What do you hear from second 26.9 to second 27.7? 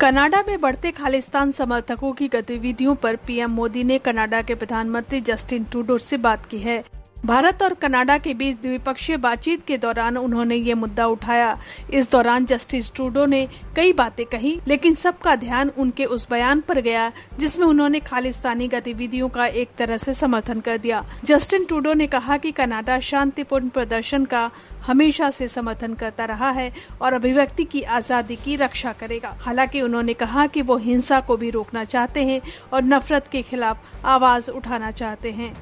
और अभिव्यक्ति